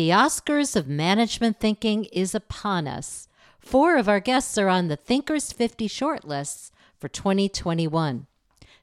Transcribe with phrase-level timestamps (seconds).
[0.00, 3.28] The Oscars of Management Thinking is upon us.
[3.58, 8.26] Four of our guests are on the Thinkers 50 shortlists for 2021.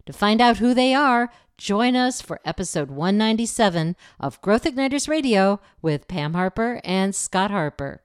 [0.05, 5.59] To find out who they are, join us for episode 197 of Growth Igniters Radio
[5.81, 8.03] with Pam Harper and Scott Harper.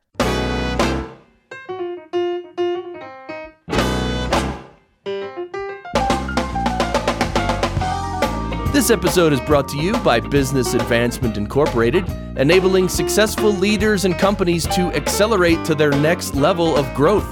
[8.83, 14.67] This episode is brought to you by Business Advancement Incorporated, enabling successful leaders and companies
[14.67, 17.29] to accelerate to their next level of growth.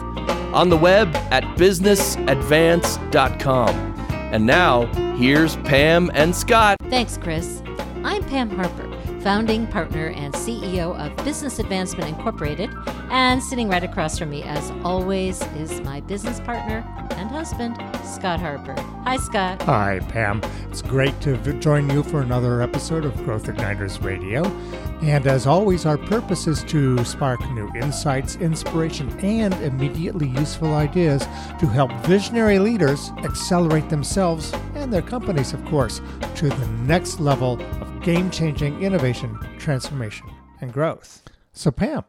[0.54, 3.68] On the web at businessadvance.com.
[4.32, 4.86] And now,
[5.16, 6.76] here's Pam and Scott.
[6.88, 7.64] Thanks, Chris.
[8.04, 8.86] I'm Pam Harper,
[9.22, 12.70] founding partner and CEO of Business Advancement Incorporated.
[13.10, 16.84] And sitting right across from me, as always, is my business partner
[17.16, 18.74] and husband, Scott Harper.
[19.04, 19.60] Hi, Scott.
[19.62, 20.40] Hi, Pam.
[20.70, 24.44] It's great to join you for another episode of Growth Igniters Radio.
[25.02, 31.22] And as always, our purpose is to spark new insights, inspiration, and immediately useful ideas
[31.58, 36.00] to help visionary leaders accelerate themselves and their companies, of course,
[36.36, 37.56] to the next level
[38.02, 40.26] game changing innovation, transformation,
[40.60, 41.22] and growth.
[41.52, 42.04] So, Pam,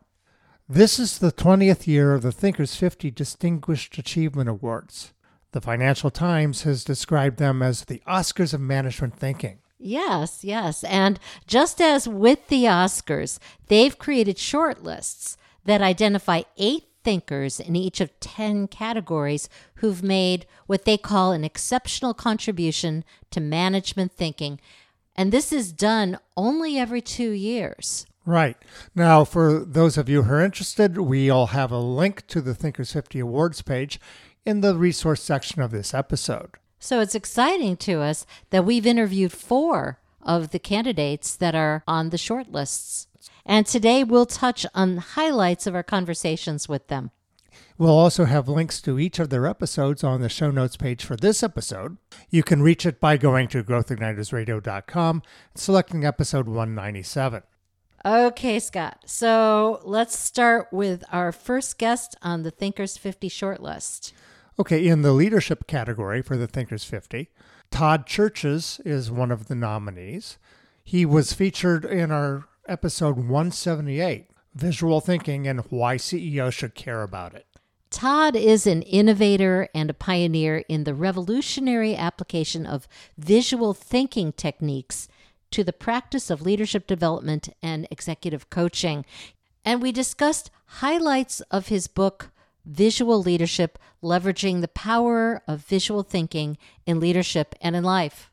[0.70, 5.12] this is the 20th year of the Thinkers 50 Distinguished Achievement Awards.
[5.52, 9.60] The Financial Times has described them as the Oscars of management thinking.
[9.78, 10.86] Yes, yes.
[10.86, 18.00] And just as with the Oscars, they've created shortlists that identify eight thinkers in each
[18.00, 24.60] of 10 categories who've made what they call an exceptional contribution to management thinking.
[25.16, 28.06] And this is done only every two years.
[28.26, 28.58] Right.
[28.96, 32.94] Now, for those of you who are interested, we'll have a link to the Thinkers
[32.94, 34.00] 50 Awards page
[34.46, 36.52] in the resource section of this episode.
[36.80, 42.10] So it's exciting to us that we've interviewed four of the candidates that are on
[42.10, 43.08] the shortlists.
[43.46, 47.12] And today we'll touch on highlights of our conversations with them.
[47.82, 51.16] We'll also have links to each of their episodes on the show notes page for
[51.16, 51.98] this episode.
[52.30, 57.42] You can reach it by going to growthignitersradio.com and selecting episode 197.
[58.06, 59.00] Okay, Scott.
[59.08, 64.12] So let's start with our first guest on the Thinkers 50 shortlist.
[64.60, 67.32] Okay, in the leadership category for the Thinkers 50,
[67.72, 70.38] Todd Cherches is one of the nominees.
[70.84, 77.34] He was featured in our episode 178 Visual Thinking and Why CEOs Should Care About
[77.34, 77.48] It.
[77.92, 82.88] Todd is an innovator and a pioneer in the revolutionary application of
[83.18, 85.10] visual thinking techniques
[85.52, 89.06] to the practice of leadership development and executive coaching.
[89.66, 92.32] And we discussed highlights of his book,
[92.66, 98.32] Visual Leadership Leveraging the Power of Visual Thinking in Leadership and in Life.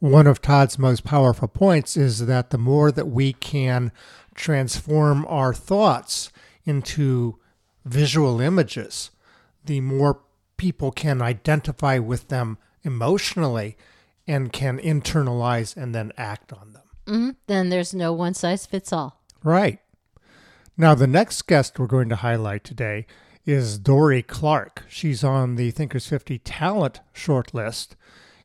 [0.00, 3.92] One of Todd's most powerful points is that the more that we can
[4.34, 6.32] transform our thoughts
[6.64, 7.38] into
[7.86, 9.10] visual images,
[9.64, 10.20] the more
[10.56, 13.76] people can identify with them emotionally
[14.26, 16.82] and can internalize and then act on them.
[17.06, 17.30] Mm-hmm.
[17.46, 19.22] Then there's no one size fits all.
[19.42, 19.78] Right.
[20.76, 23.06] Now, the next guest we're going to highlight today
[23.46, 24.84] is Dorie Clark.
[24.88, 27.90] She's on the Thinkers 50 talent shortlist.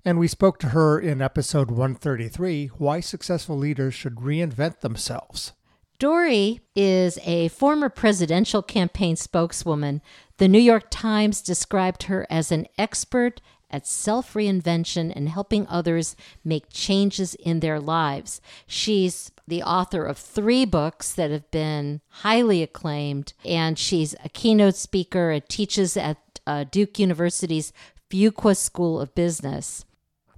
[0.05, 5.53] And we spoke to her in episode 133 Why Successful Leaders Should Reinvent Themselves.
[6.01, 10.01] Dorie is a former presidential campaign spokeswoman.
[10.37, 13.39] The New York Times described her as an expert
[13.69, 18.41] at self reinvention and helping others make changes in their lives.
[18.65, 24.77] She's the author of three books that have been highly acclaimed, and she's a keynote
[24.77, 27.71] speaker and teaches at uh, Duke University's
[28.09, 29.85] Fuqua School of Business.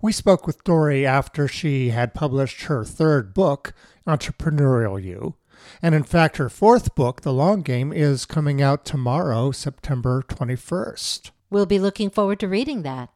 [0.03, 3.73] We spoke with Dorie after she had published her third book,
[4.05, 5.35] Entrepreneurial You.
[5.81, 11.31] And in fact, her fourth book, The Long Game, is coming out tomorrow, September 21st.
[11.49, 13.11] We'll be looking forward to reading that.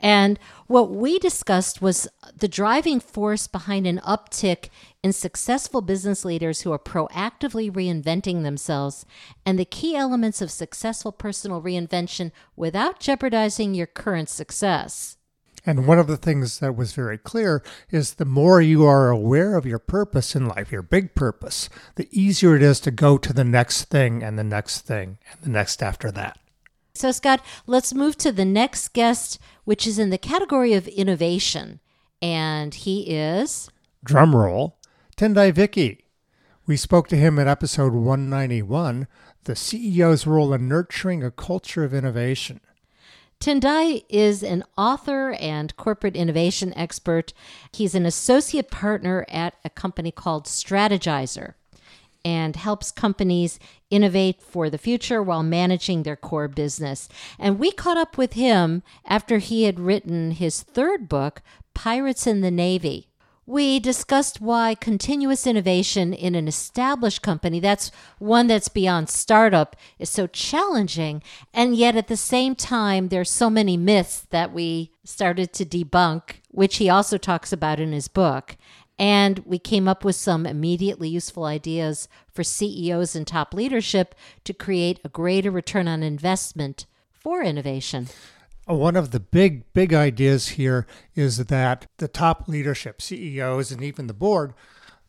[0.00, 4.70] And what we discussed was the driving force behind an uptick
[5.02, 9.04] in successful business leaders who are proactively reinventing themselves
[9.44, 15.18] and the key elements of successful personal reinvention without jeopardizing your current success.
[15.66, 19.56] And one of the things that was very clear is the more you are aware
[19.56, 23.32] of your purpose in life, your big purpose, the easier it is to go to
[23.32, 26.38] the next thing and the next thing and the next after that.
[26.94, 31.80] So, Scott, let's move to the next guest, which is in the category of innovation.
[32.20, 33.70] And he is.
[34.04, 34.74] Drumroll,
[35.16, 35.98] Tendayi Viki.
[36.66, 39.06] We spoke to him in episode 191
[39.44, 42.60] The CEO's Role in Nurturing a Culture of Innovation.
[43.40, 47.32] Tendayi is an author and corporate innovation expert.
[47.72, 51.54] He's an associate partner at a company called Strategyzer.
[52.22, 53.58] and helps companies
[53.88, 57.08] innovate for the future while managing their core business.
[57.38, 61.40] And we caught up with him after he had written his third book,
[61.72, 63.09] Pirates in the Navy.
[63.50, 70.08] We discussed why continuous innovation in an established company, that's one that's beyond startup, is
[70.08, 71.20] so challenging.
[71.52, 76.34] And yet at the same time, there's so many myths that we started to debunk,
[76.52, 78.56] which he also talks about in his book.
[79.00, 84.14] And we came up with some immediately useful ideas for CEOs and top leadership
[84.44, 88.06] to create a greater return on investment for innovation.
[88.68, 93.82] Uh, one of the big, big ideas here is that the top leadership, CEOs, and
[93.82, 94.54] even the board,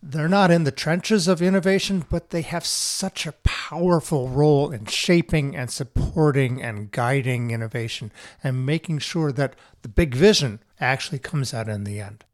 [0.04, 4.86] they're not in the trenches of innovation, but they have such a powerful role in
[4.86, 8.12] shaping and supporting and guiding innovation
[8.44, 12.26] and making sure that the big vision actually comes out in the end.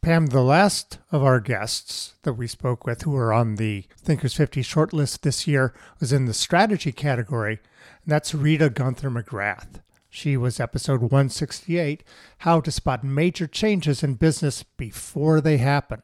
[0.00, 4.34] Pam, the last of our guests that we spoke with who were on the Thinkers
[4.34, 7.60] 50 shortlist this year was in the strategy category,
[8.02, 9.80] and that's Rita Gunther McGrath.
[10.14, 12.04] She was episode 168
[12.40, 16.02] How to Spot Major Changes in Business Before They Happen.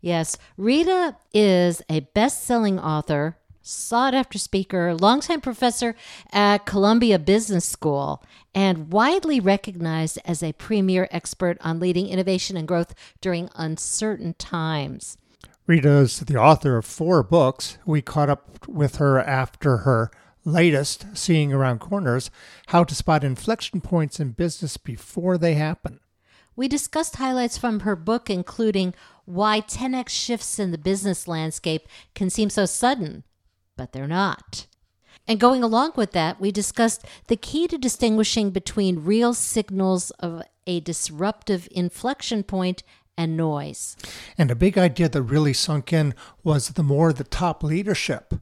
[0.00, 5.94] Yes, Rita is a best selling author, sought after speaker, longtime professor
[6.32, 8.24] at Columbia Business School,
[8.56, 15.16] and widely recognized as a premier expert on leading innovation and growth during uncertain times.
[15.68, 17.78] Rita is the author of four books.
[17.86, 20.10] We caught up with her after her
[20.44, 22.30] latest, Seeing Around Corners
[22.68, 26.00] How to Spot Inflection Points in Business Before They Happen.
[26.54, 28.94] We discussed highlights from her book, including
[29.24, 33.24] why 10x shifts in the business landscape can seem so sudden,
[33.76, 34.66] but they're not.
[35.26, 40.42] And going along with that, we discussed the key to distinguishing between real signals of
[40.66, 42.82] a disruptive inflection point
[43.16, 43.96] and noise.
[44.36, 48.34] And a big idea that really sunk in was the more the top leadership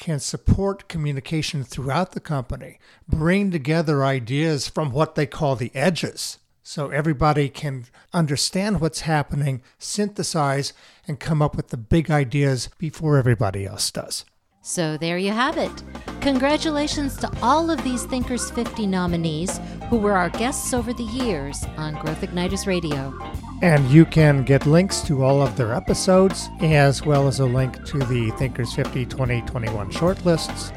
[0.00, 6.38] can support communication throughout the company, bring together ideas from what they call the edges.
[6.62, 10.72] So everybody can understand what's happening, synthesize,
[11.06, 14.24] and come up with the big ideas before everybody else does.
[14.62, 15.82] So there you have it.
[16.20, 19.58] Congratulations to all of these Thinkers 50 nominees
[19.88, 23.18] who were our guests over the years on Growth Igniters Radio.
[23.62, 27.84] And you can get links to all of their episodes, as well as a link
[27.86, 30.72] to the Thinkers 50 2021 shortlists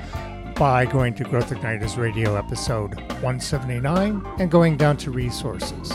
[0.56, 5.92] by going to Growth Igniters Radio episode 179 and going down to resources.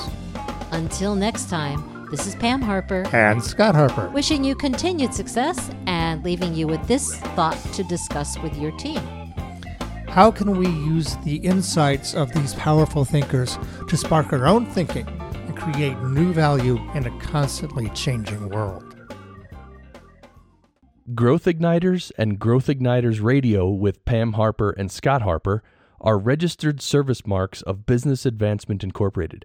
[0.72, 4.08] Until next time, this is Pam Harper And Scott Harper.
[4.10, 9.00] wishing you continued success and leaving you with this thought to discuss with your team.
[10.08, 13.58] How can we use the insights of these powerful thinkers
[13.88, 18.96] to spark our own thinking and create new value in a constantly changing world?
[21.14, 25.62] Growth Igniters and Growth Igniters Radio with Pam Harper and Scott Harper
[26.00, 29.44] are registered service marks of Business Advancement Incorporated.